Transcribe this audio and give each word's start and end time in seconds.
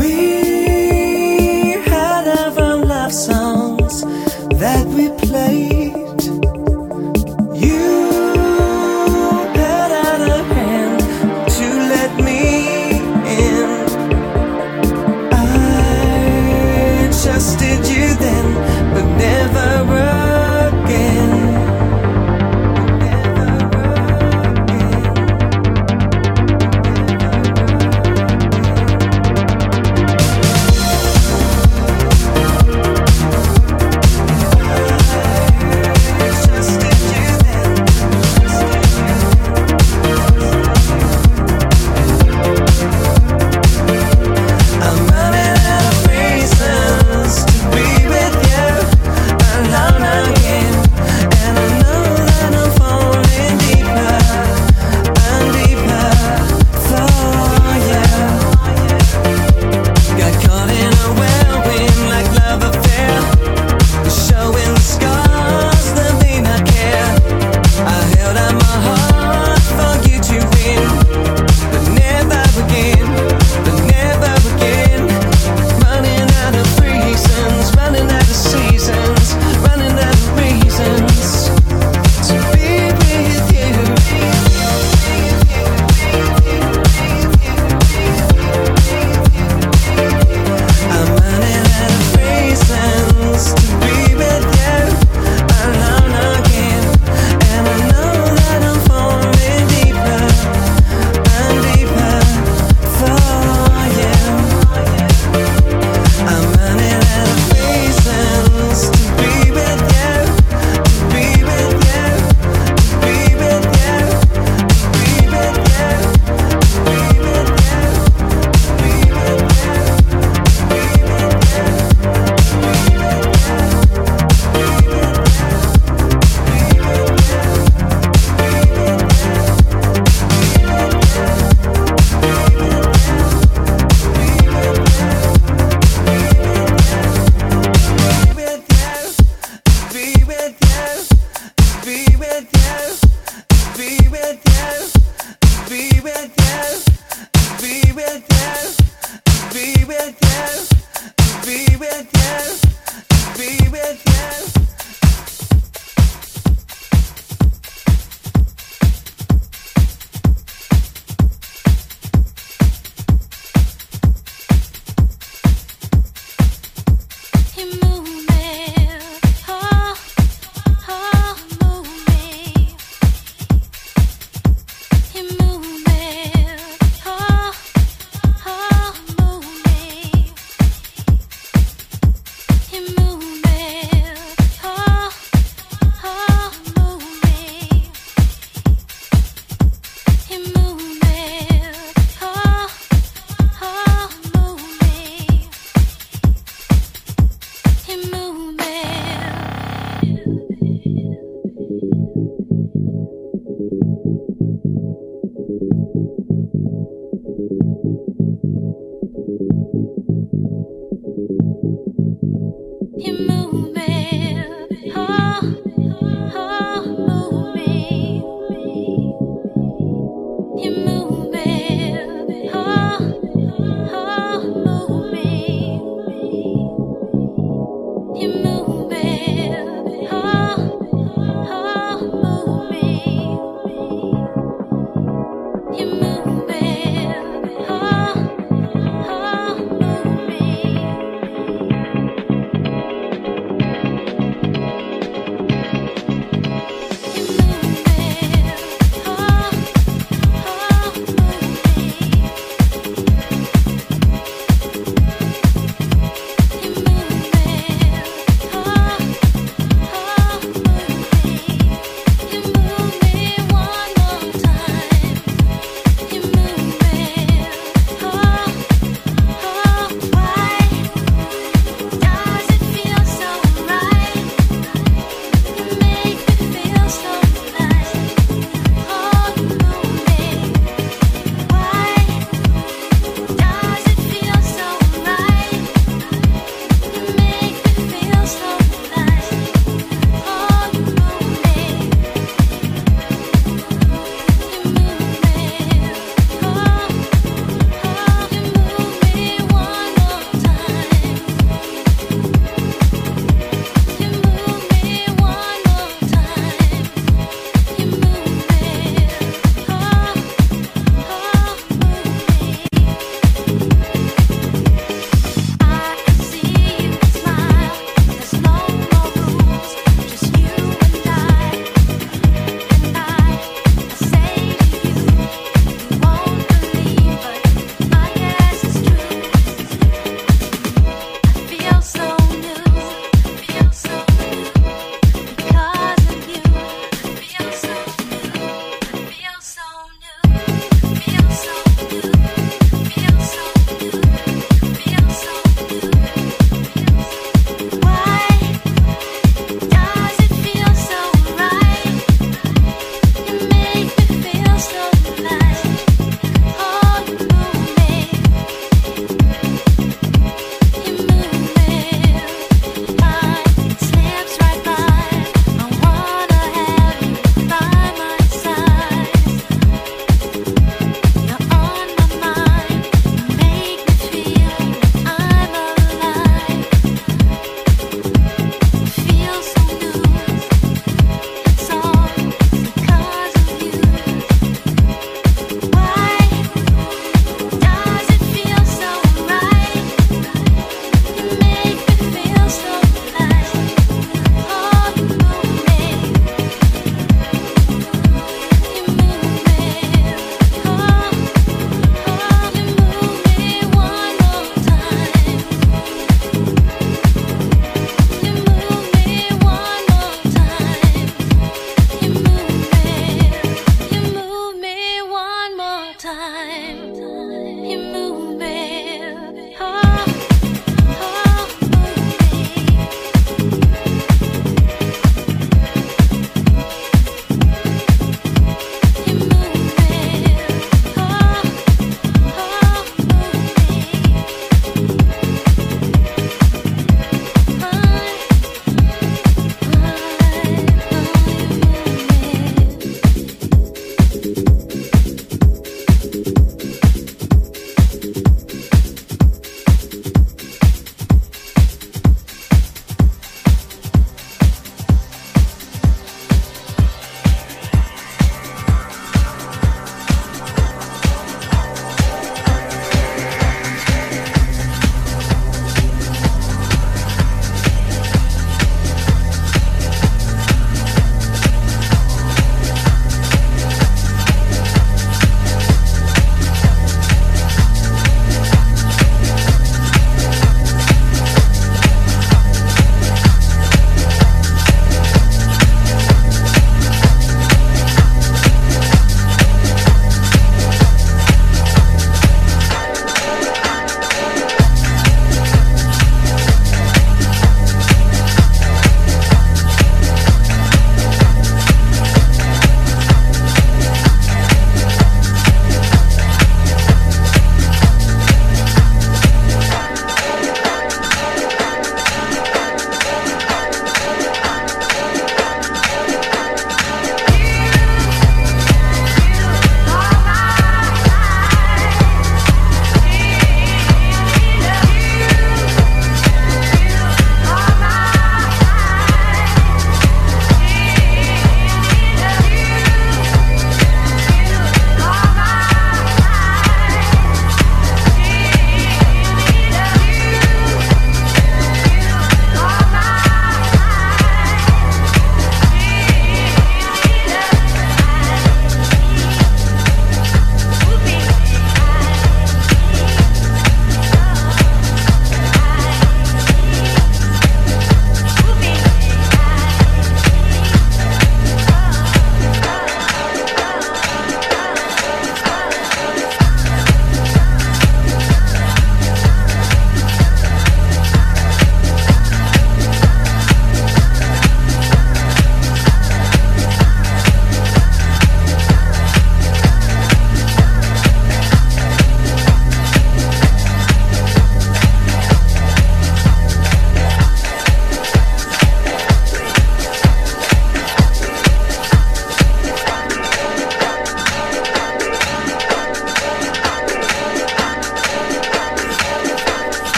We 0.00 0.29